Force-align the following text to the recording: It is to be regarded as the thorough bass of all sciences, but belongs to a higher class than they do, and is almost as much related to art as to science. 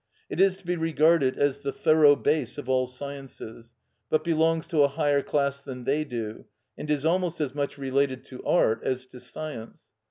It 0.31 0.41
is 0.41 0.57
to 0.57 0.65
be 0.65 0.75
regarded 0.75 1.37
as 1.37 1.59
the 1.59 1.71
thorough 1.71 2.15
bass 2.15 2.57
of 2.57 2.67
all 2.67 2.87
sciences, 2.87 3.71
but 4.09 4.23
belongs 4.23 4.65
to 4.69 4.81
a 4.81 4.87
higher 4.87 5.21
class 5.21 5.59
than 5.59 5.83
they 5.83 6.05
do, 6.05 6.45
and 6.75 6.89
is 6.89 7.05
almost 7.05 7.39
as 7.39 7.53
much 7.53 7.77
related 7.77 8.25
to 8.25 8.43
art 8.43 8.81
as 8.83 9.05
to 9.05 9.19
science. 9.19 9.91